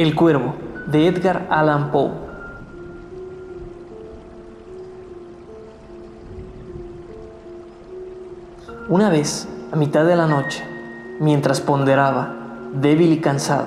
[0.00, 0.54] El Cuervo,
[0.86, 2.10] de Edgar Allan Poe.
[8.88, 10.64] Una vez, a mitad de la noche,
[11.20, 12.34] mientras ponderaba,
[12.72, 13.66] débil y cansado,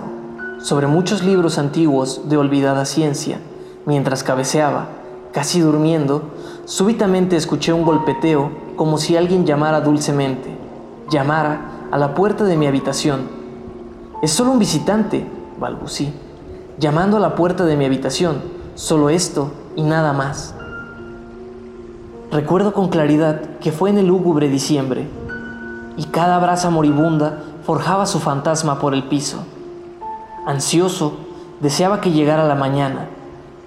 [0.60, 3.38] sobre muchos libros antiguos de olvidada ciencia,
[3.86, 4.88] mientras cabeceaba,
[5.34, 6.32] casi durmiendo,
[6.66, 10.50] súbitamente escuché un golpeteo como si alguien llamara dulcemente,
[11.12, 13.30] llamara a la puerta de mi habitación.
[14.24, 15.28] Es solo un visitante,
[15.60, 16.12] balbucí,
[16.78, 18.42] llamando a la puerta de mi habitación,
[18.76, 20.56] solo esto y nada más.
[22.32, 25.08] Recuerdo con claridad que fue en el lúgubre diciembre,
[25.98, 29.38] y cada brasa moribunda forjaba su fantasma por el piso.
[30.48, 31.14] Ansioso,
[31.60, 33.08] deseaba que llegara la mañana.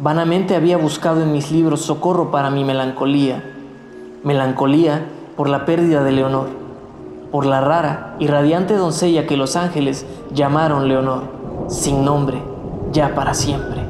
[0.00, 3.42] Vanamente había buscado en mis libros socorro para mi melancolía.
[4.24, 6.48] Melancolía por la pérdida de Leonor,
[7.30, 11.22] por la rara y radiante doncella que los ángeles llamaron Leonor,
[11.68, 12.55] sin nombre
[12.96, 13.84] ya para siempre.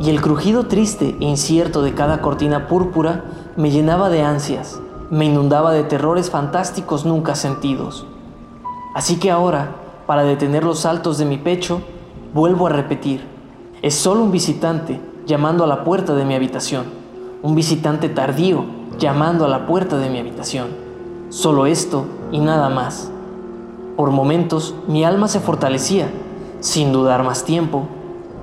[0.00, 3.24] Y el crujido triste e incierto de cada cortina púrpura
[3.56, 8.06] me llenaba de ansias, me inundaba de terrores fantásticos nunca sentidos.
[8.94, 9.74] Así que ahora,
[10.06, 11.80] para detener los saltos de mi pecho,
[12.32, 13.26] vuelvo a repetir,
[13.82, 16.84] es solo un visitante llamando a la puerta de mi habitación,
[17.42, 18.64] un visitante tardío
[18.98, 20.68] llamando a la puerta de mi habitación.
[21.30, 23.10] Solo esto y nada más.
[23.96, 26.08] Por momentos mi alma se fortalecía
[26.60, 27.88] sin dudar más tiempo,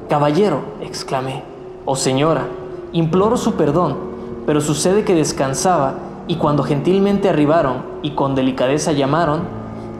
[0.10, 1.44] Caballero, exclamé,
[1.84, 2.48] o oh, señora,
[2.92, 3.98] imploro su perdón,
[4.46, 5.96] pero sucede que descansaba
[6.28, 9.42] y cuando gentilmente arribaron y con delicadeza llamaron,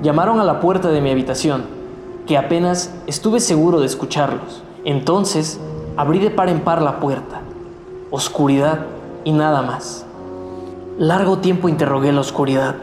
[0.04, 1.66] llamaron a la puerta de mi habitación,
[2.28, 4.64] que apenas estuve seguro de escucharlos.
[4.84, 5.60] Entonces
[5.98, 7.42] abrí de par en par la puerta.
[8.12, 8.86] Oscuridad
[9.24, 10.06] y nada más.
[10.98, 12.76] Largo tiempo interrogué la oscuridad.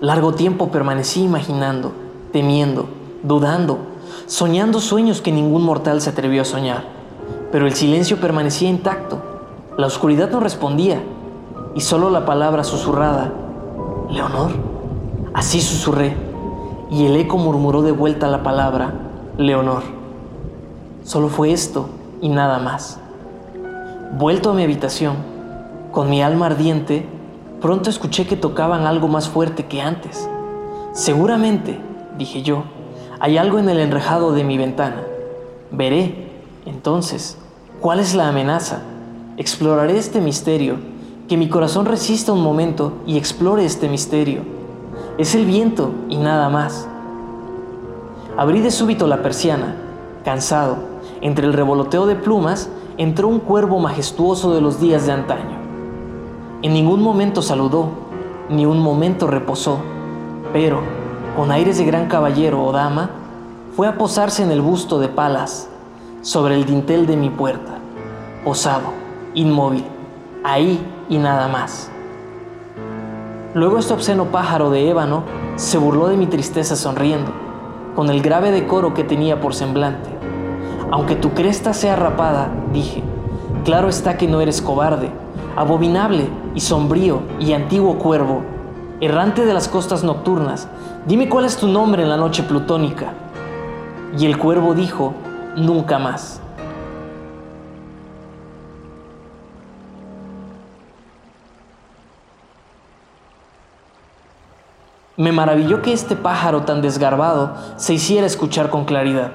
[0.00, 1.92] Largo tiempo permanecí imaginando,
[2.32, 2.86] temiendo,
[3.22, 3.78] dudando,
[4.26, 6.84] soñando sueños que ningún mortal se atrevió a soñar.
[7.52, 9.22] Pero el silencio permanecía intacto,
[9.76, 11.02] la oscuridad no respondía,
[11.74, 13.32] y solo la palabra susurrada,
[14.10, 14.52] Leonor.
[15.32, 16.16] Así susurré,
[16.90, 18.94] y el eco murmuró de vuelta la palabra,
[19.36, 19.82] Leonor.
[21.02, 21.88] Solo fue esto
[22.20, 22.98] y nada más.
[24.16, 25.16] Vuelto a mi habitación,
[25.90, 27.06] con mi alma ardiente,
[27.60, 30.28] pronto escuché que tocaban algo más fuerte que antes.
[30.92, 31.80] Seguramente,
[32.16, 32.64] dije yo,
[33.20, 35.02] hay algo en el enrejado de mi ventana.
[35.70, 36.28] Veré,
[36.66, 37.36] entonces,
[37.80, 38.82] cuál es la amenaza.
[39.36, 40.76] Exploraré este misterio,
[41.28, 44.42] que mi corazón resista un momento y explore este misterio.
[45.18, 46.88] Es el viento y nada más.
[48.36, 49.76] Abrí de súbito la persiana,
[50.24, 50.76] cansado.
[51.20, 55.56] Entre el revoloteo de plumas entró un cuervo majestuoso de los días de antaño.
[56.62, 57.88] En ningún momento saludó,
[58.48, 59.78] ni un momento reposó,
[60.52, 61.03] pero
[61.36, 63.10] con aires de gran caballero o dama,
[63.74, 65.68] fue a posarse en el busto de Palas,
[66.22, 67.78] sobre el dintel de mi puerta,
[68.44, 68.92] posado,
[69.34, 69.84] inmóvil,
[70.44, 71.90] ahí y nada más.
[73.52, 75.24] Luego este obsceno pájaro de ébano
[75.56, 77.32] se burló de mi tristeza sonriendo,
[77.96, 80.10] con el grave decoro que tenía por semblante.
[80.90, 83.02] Aunque tu cresta sea rapada, dije,
[83.64, 85.10] claro está que no eres cobarde,
[85.56, 88.53] abominable y sombrío y antiguo cuervo,
[89.00, 90.68] errante de las costas nocturnas,
[91.06, 93.12] dime cuál es tu nombre en la noche plutónica.
[94.18, 95.14] Y el cuervo dijo,
[95.56, 96.40] nunca más.
[105.16, 109.30] Me maravilló que este pájaro tan desgarbado se hiciera escuchar con claridad,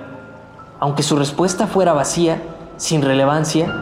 [0.79, 2.41] aunque su respuesta fuera vacía,
[2.75, 3.73] sin relevancia,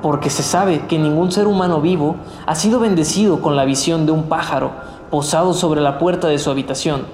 [0.00, 2.16] porque se sabe que ningún ser humano vivo
[2.46, 4.72] ha sido bendecido con la visión de un pájaro
[5.10, 7.06] posado sobre la puerta de su habitación,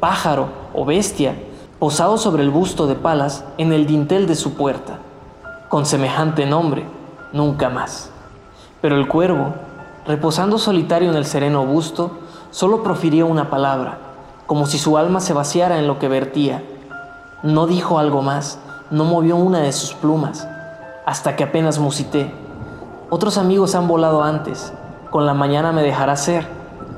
[0.00, 1.34] pájaro o bestia
[1.78, 4.98] posado sobre el busto de Palas en el dintel de su puerta,
[5.68, 6.86] con semejante nombre,
[7.32, 8.10] nunca más.
[8.80, 9.54] Pero el cuervo,
[10.06, 12.12] reposando solitario en el sereno busto,
[12.50, 13.98] solo profirió una palabra,
[14.46, 16.62] como si su alma se vaciara en lo que vertía.
[17.42, 18.58] No dijo algo más,
[18.90, 20.48] no movió una de sus plumas,
[21.04, 22.32] hasta que apenas musité.
[23.10, 24.72] Otros amigos han volado antes,
[25.10, 26.46] con la mañana me dejará ser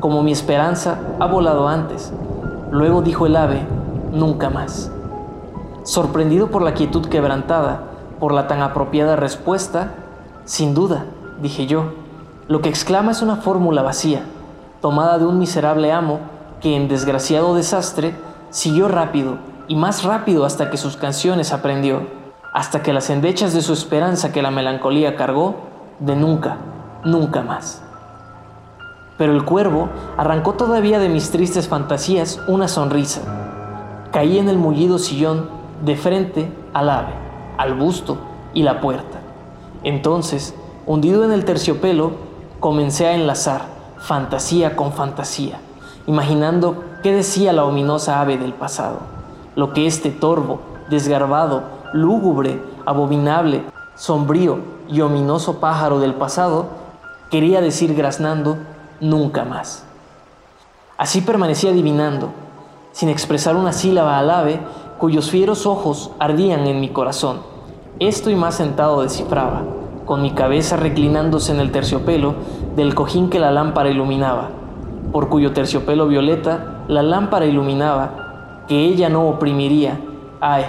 [0.01, 2.13] como mi esperanza ha volado antes.
[2.71, 3.67] Luego dijo el ave,
[4.13, 4.93] nunca más.
[5.83, 7.83] Sorprendido por la quietud quebrantada,
[8.21, 9.95] por la tan apropiada respuesta,
[10.45, 11.07] sin duda,
[11.41, 11.93] dije yo,
[12.49, 14.23] lo que exclama es una fórmula vacía,
[14.81, 16.21] tomada de un miserable amo
[16.61, 18.15] que en desgraciado desastre
[18.51, 19.37] siguió rápido
[19.69, 22.03] y más rápido hasta que sus canciones aprendió,
[22.55, 25.57] hasta que las endechas de su esperanza que la melancolía cargó,
[26.01, 26.57] de nunca,
[27.05, 27.83] nunca más.
[29.19, 33.21] Pero el cuervo arrancó todavía de mis tristes fantasías una sonrisa.
[34.13, 35.51] Caí en el mullido sillón
[35.85, 37.13] de frente al ave,
[37.59, 38.17] al busto
[38.55, 39.19] y la puerta.
[39.83, 40.55] Entonces,
[40.87, 42.13] hundido en el terciopelo,
[42.61, 43.63] comencé a enlazar
[43.99, 45.59] fantasía con fantasía,
[46.07, 49.01] imaginando qué decía la ominosa ave del pasado,
[49.57, 51.63] lo que este torvo, desgarbado,
[51.93, 53.65] lúgubre, abominable,
[53.97, 56.67] sombrío y ominoso pájaro del pasado
[57.31, 58.57] quería decir graznando
[59.01, 59.85] nunca más.
[60.97, 62.31] Así permanecí adivinando,
[62.93, 64.61] sin expresar una sílaba al ave
[64.99, 67.39] cuyos fieros ojos ardían en mi corazón.
[68.01, 69.63] Esto y más sentado descifraba,
[70.05, 72.35] con mi cabeza reclinándose en el terciopelo
[72.77, 74.51] del cojín que la lámpara iluminaba,
[75.13, 80.01] por cuyo terciopelo violeta la lámpara iluminaba, que ella no oprimiría,
[80.41, 80.65] ay,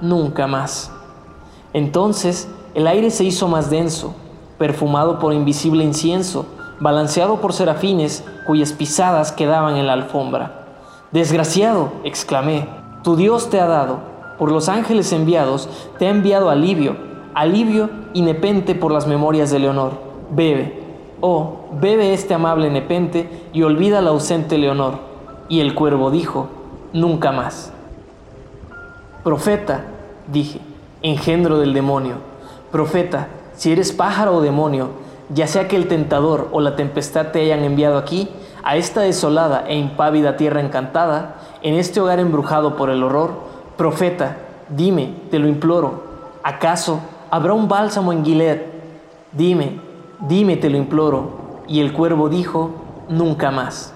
[0.00, 0.90] nunca más.
[1.72, 4.14] Entonces el aire se hizo más denso,
[4.58, 6.46] perfumado por invisible incienso,
[6.80, 10.66] balanceado por serafines cuyas pisadas quedaban en la alfombra.
[11.12, 12.68] Desgraciado, exclamé,
[13.02, 13.98] tu Dios te ha dado,
[14.38, 15.68] por los ángeles enviados,
[15.98, 16.96] te ha enviado alivio,
[17.34, 19.92] alivio y nepente por las memorias de Leonor.
[20.30, 20.82] Bebe,
[21.20, 24.98] oh, bebe este amable nepente y olvida la ausente Leonor.
[25.48, 26.48] Y el cuervo dijo,
[26.92, 27.72] nunca más.
[29.22, 29.84] Profeta,
[30.26, 30.60] dije,
[31.02, 32.16] engendro del demonio,
[32.72, 34.88] profeta, si eres pájaro o demonio,
[35.30, 38.28] ya sea que el tentador o la tempestad te hayan enviado aquí,
[38.62, 43.32] a esta desolada e impávida tierra encantada, en este hogar embrujado por el horror,
[43.76, 44.36] profeta,
[44.68, 46.02] dime, te lo imploro,
[46.42, 47.00] ¿acaso
[47.30, 48.58] habrá un bálsamo en Gilead?
[49.32, 49.80] Dime,
[50.20, 51.62] dime, te lo imploro.
[51.66, 52.70] Y el cuervo dijo,
[53.08, 53.92] nunca más.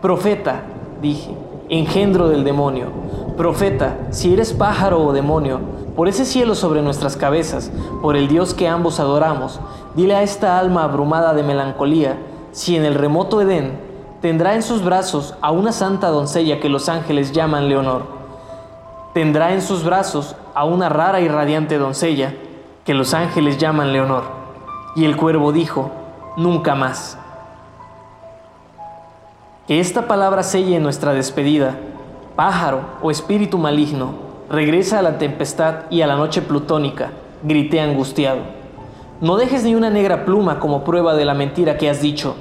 [0.00, 0.62] Profeta,
[1.00, 1.34] dije,
[1.68, 2.88] engendro del demonio,
[3.36, 5.60] profeta, si eres pájaro o demonio,
[5.96, 9.60] por ese cielo sobre nuestras cabezas, por el Dios que ambos adoramos,
[9.94, 12.18] dile a esta alma abrumada de melancolía,
[12.52, 13.78] si en el remoto Edén
[14.20, 18.04] tendrá en sus brazos a una santa doncella que los ángeles llaman Leonor.
[19.14, 22.34] Tendrá en sus brazos a una rara y radiante doncella
[22.84, 24.24] que los ángeles llaman Leonor.
[24.94, 25.90] Y el cuervo dijo,
[26.36, 27.18] nunca más.
[29.66, 31.76] Que esta palabra selle nuestra despedida,
[32.36, 37.10] pájaro o espíritu maligno, Regresa a la tempestad y a la noche plutónica,
[37.42, 38.40] grité angustiado.
[39.22, 42.34] No dejes ni una negra pluma como prueba de la mentira que has dicho.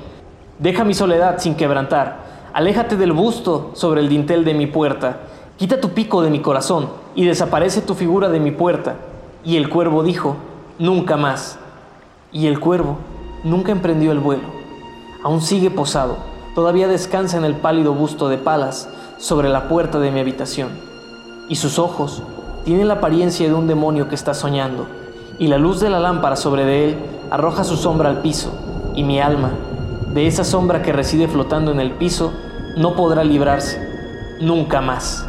[0.60, 2.18] Deja mi soledad sin quebrantar.
[2.52, 5.19] Aléjate del busto sobre el dintel de mi puerta.
[5.56, 8.96] Quita tu pico de mi corazón y desaparece tu figura de mi puerta.
[9.46, 10.36] Y el cuervo dijo,
[10.80, 11.60] nunca más.
[12.34, 12.98] Y el cuervo
[13.46, 14.50] nunca emprendió el vuelo.
[15.24, 16.18] Aún sigue posado.
[16.56, 20.90] Todavía descansa en el pálido busto de palas sobre la puerta de mi habitación
[21.47, 22.23] y sus ojos
[22.63, 24.85] tienen la apariencia de un demonio que está soñando,
[25.39, 26.97] y la luz de la lámpara sobre él
[27.29, 28.53] arroja su sombra al piso,
[28.95, 29.51] y mi alma,
[30.13, 32.33] de esa sombra que reside flotando en el piso,
[32.75, 33.79] no podrá librarse,
[34.41, 35.25] nunca más.